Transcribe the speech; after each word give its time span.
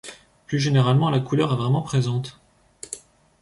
Plus 0.47 0.59
généralement 0.59 1.11
la 1.11 1.19
couleur 1.19 1.53
est 1.53 1.57
vraiment 1.57 1.83
présente. 1.83 2.41